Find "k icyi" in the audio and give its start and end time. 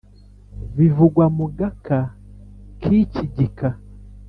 2.81-3.25